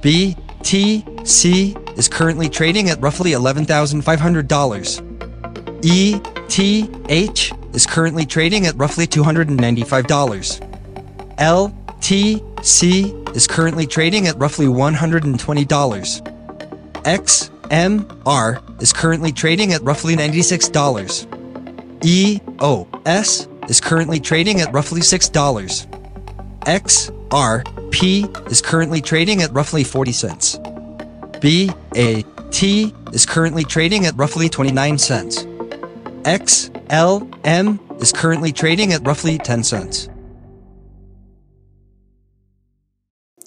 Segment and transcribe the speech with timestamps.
[0.00, 5.04] BTC is currently trading at roughly $11,500.
[5.80, 10.64] ETH is currently trading at roughly $295.
[11.38, 15.38] LTC is currently trading at roughly $120.
[17.02, 21.26] XMR is currently trading at roughly $96.
[22.04, 25.86] EOS is currently trading at roughly $6.
[27.88, 30.58] XRP is currently trading at roughly 40 cents.
[31.40, 35.44] BAT is currently trading at roughly 29 cents.
[36.24, 40.08] XLM is currently trading at roughly 10 cents.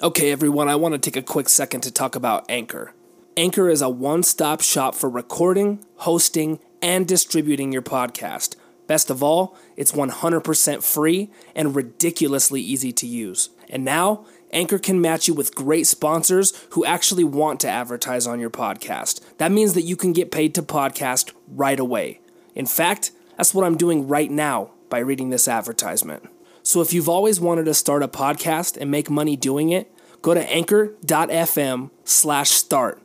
[0.00, 2.92] Okay, everyone, I want to take a quick second to talk about Anchor.
[3.36, 8.54] Anchor is a one stop shop for recording, hosting, and distributing your podcast.
[8.88, 13.50] Best of all, it's 100% free and ridiculously easy to use.
[13.68, 18.40] And now, Anchor can match you with great sponsors who actually want to advertise on
[18.40, 19.20] your podcast.
[19.36, 22.20] That means that you can get paid to podcast right away.
[22.54, 26.26] In fact, that's what I'm doing right now by reading this advertisement.
[26.62, 29.92] So if you've always wanted to start a podcast and make money doing it,
[30.22, 33.02] go to anchor.fm slash start.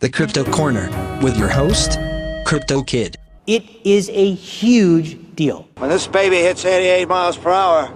[0.00, 0.90] The Crypto Corner
[1.22, 1.98] with your host,
[2.44, 3.16] Crypto Kid.
[3.46, 5.68] It is a huge deal.
[5.76, 7.92] When this baby hits 88 miles per hour,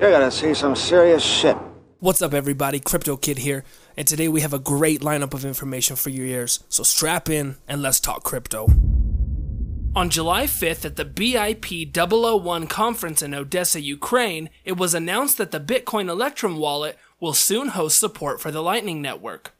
[0.00, 1.56] you're gonna see some serious shit.
[2.00, 2.80] What's up, everybody?
[2.80, 3.62] Crypto Kid here,
[3.96, 6.64] and today we have a great lineup of information for your ears.
[6.68, 8.66] So strap in and let's talk crypto.
[9.94, 15.52] On July 5th at the BIP 001 conference in Odessa, Ukraine, it was announced that
[15.52, 19.52] the Bitcoin Electrum wallet will soon host support for the Lightning Network.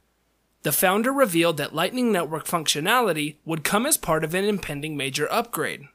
[0.62, 5.30] The founder revealed that Lightning Network functionality would come as part of an impending major
[5.32, 5.88] upgrade.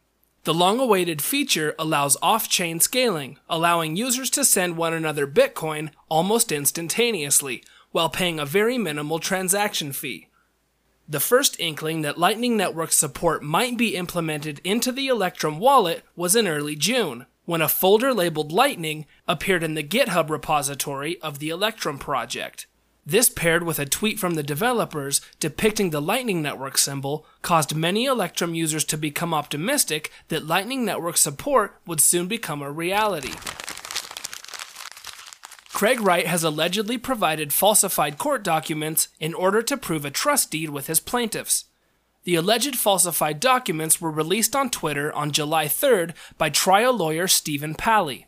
[0.44, 5.91] The long awaited feature allows off chain scaling, allowing users to send one another Bitcoin
[6.09, 10.30] almost instantaneously, while paying a very minimal transaction fee.
[11.08, 16.36] The first inkling that Lightning Network support might be implemented into the Electrum wallet was
[16.36, 21.49] in early June, when a folder labeled Lightning appeared in the GitHub repository of the
[21.49, 22.65] Electrum project.
[23.08, 28.05] This paired with a tweet from the developers depicting the Lightning Network symbol caused many
[28.05, 33.33] Electrum users to become optimistic that Lightning Network support would soon become a reality.
[35.71, 40.72] Craig Wright has allegedly provided falsified court documents in order to prove a trust deed
[40.72, 41.66] with his plaintiffs.
[42.23, 47.76] The alleged falsified documents were released on Twitter on July 3rd by trial lawyer Stephen
[47.76, 48.26] Palley.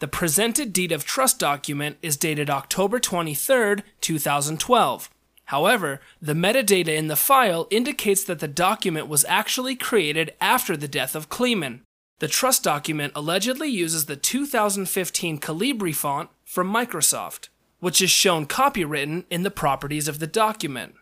[0.00, 5.10] The presented deed of trust document is dated October 23, 2012.
[5.46, 10.88] However, the metadata in the file indicates that the document was actually created after the
[10.88, 11.82] death of Kleiman.
[12.18, 17.48] The trust document allegedly uses the 2015 Calibri font from Microsoft,
[17.80, 20.94] which is shown copywritten in the properties of the document.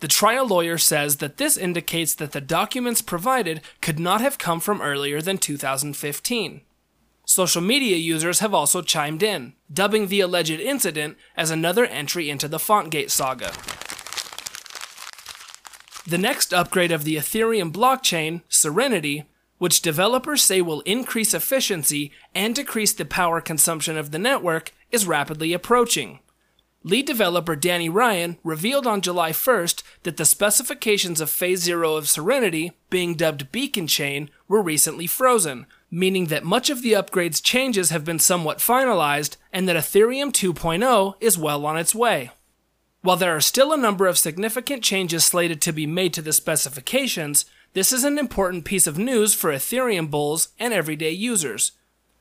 [0.00, 4.60] The trial lawyer says that this indicates that the documents provided could not have come
[4.60, 6.62] from earlier than 2015.
[7.24, 12.48] Social media users have also chimed in, dubbing the alleged incident as another entry into
[12.48, 13.52] the Fontgate saga.
[16.06, 19.24] The next upgrade of the Ethereum blockchain, Serenity,
[19.56, 25.06] which developers say will increase efficiency and decrease the power consumption of the network, is
[25.06, 26.18] rapidly approaching.
[26.82, 32.10] Lead developer Danny Ryan revealed on July 1st that the specifications of Phase Zero of
[32.10, 37.90] Serenity, being dubbed Beacon Chain, were recently frozen, meaning that much of the upgrade's changes
[37.90, 42.32] have been somewhat finalized and that Ethereum 2.0 is well on its way.
[43.02, 46.32] While there are still a number of significant changes slated to be made to the
[46.32, 47.44] specifications,
[47.74, 51.70] this is an important piece of news for Ethereum bulls and everyday users.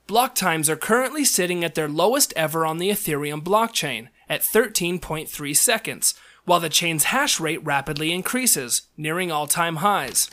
[0.06, 5.56] Block times are currently sitting at their lowest ever on the Ethereum blockchain, at 13.3
[5.56, 6.14] seconds,
[6.46, 10.30] while the chain's hash rate rapidly increases, nearing all time highs.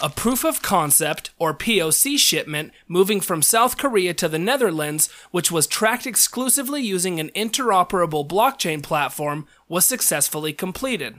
[0.00, 5.50] A proof of concept, or POC shipment, moving from South Korea to the Netherlands, which
[5.50, 11.16] was tracked exclusively using an interoperable blockchain platform, was successfully completed.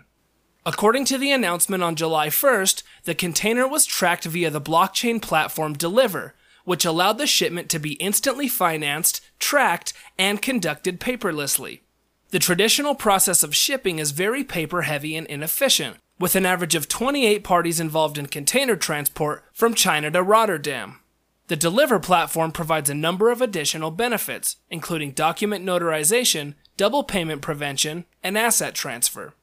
[0.66, 5.74] According to the announcement on July 1st, the container was tracked via the blockchain platform
[5.74, 11.82] Deliver, which allowed the shipment to be instantly financed, tracked, and conducted paperlessly.
[12.30, 16.88] The traditional process of shipping is very paper heavy and inefficient, with an average of
[16.88, 21.00] 28 parties involved in container transport from China to Rotterdam.
[21.48, 28.06] The Deliver platform provides a number of additional benefits, including document notarization, double payment prevention,
[28.22, 29.34] and asset transfer.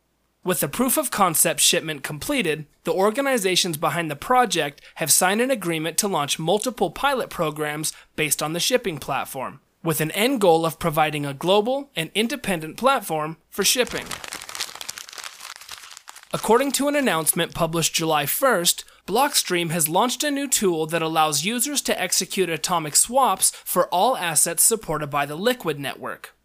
[0.45, 5.51] With the proof of concept shipment completed, the organizations behind the project have signed an
[5.51, 10.65] agreement to launch multiple pilot programs based on the shipping platform, with an end goal
[10.65, 14.07] of providing a global and independent platform for shipping.
[16.37, 21.47] According to an announcement published July 1st, Blockstream has launched a new tool that allows
[21.47, 26.37] users to execute atomic swaps for all assets supported by the Liquid network.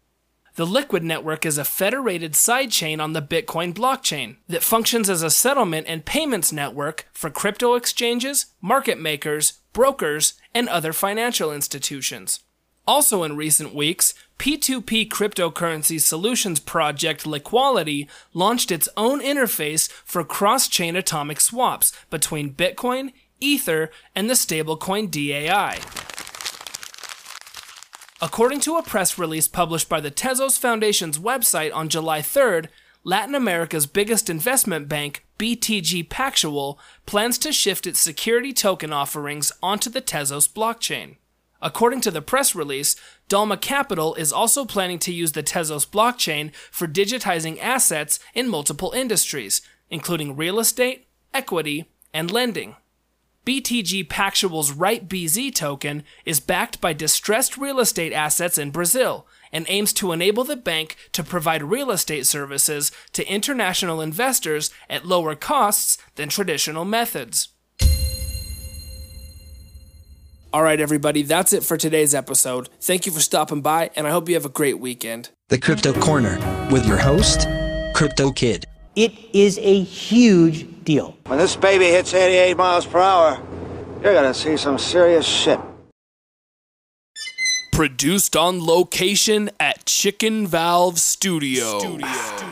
[0.54, 5.28] The Liquid network is a federated sidechain on the Bitcoin blockchain that functions as a
[5.28, 12.40] settlement and payments network for crypto exchanges, market makers, brokers, and other financial institutions.
[12.86, 20.66] Also, in recent weeks, P2P cryptocurrency solutions project Liquality launched its own interface for cross
[20.66, 25.78] chain atomic swaps between Bitcoin, Ether, and the stablecoin DAI.
[28.20, 32.66] According to a press release published by the Tezos Foundation's website on July 3rd,
[33.04, 39.90] Latin America's biggest investment bank, BTG Pactual, plans to shift its security token offerings onto
[39.90, 41.16] the Tezos blockchain.
[41.62, 42.96] According to the press release,
[43.28, 48.90] Dalma Capital is also planning to use the Tezos blockchain for digitizing assets in multiple
[48.90, 52.74] industries, including real estate, equity, and lending.
[53.46, 59.92] BTG Pactual's ReitBZ token is backed by distressed real estate assets in Brazil and aims
[59.92, 65.98] to enable the bank to provide real estate services to international investors at lower costs
[66.14, 67.48] than traditional methods.
[70.54, 72.68] All right, everybody, that's it for today's episode.
[72.78, 75.30] Thank you for stopping by, and I hope you have a great weekend.
[75.48, 76.38] The Crypto Corner
[76.70, 77.48] with your host,
[77.94, 78.66] Crypto Kid.
[78.94, 81.16] It is a huge deal.
[81.24, 83.40] When this baby hits 88 miles per hour,
[84.02, 85.58] you're gonna see some serious shit.
[87.72, 91.78] Produced on location at Chicken Valve Studio.
[91.78, 92.51] Studio.